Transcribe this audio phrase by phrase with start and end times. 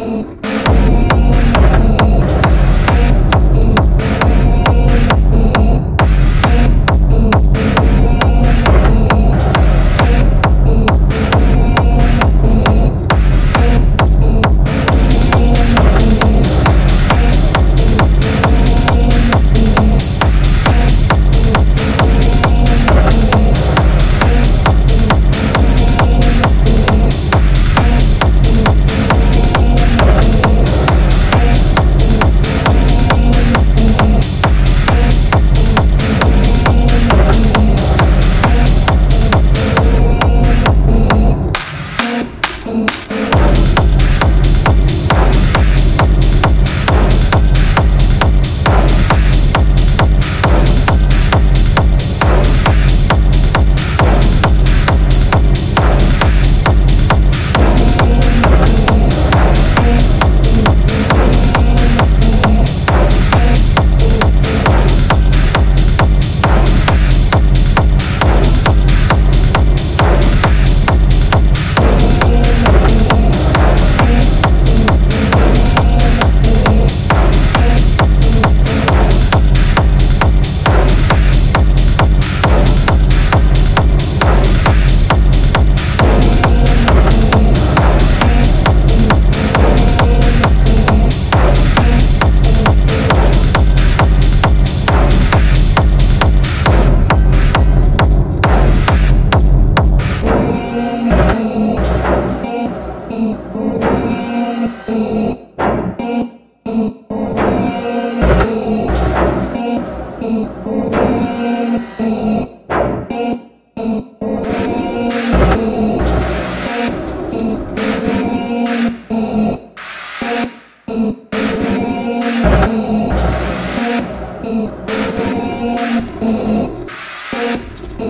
[0.00, 0.49] Mm-hmm.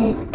[0.00, 0.29] Bye.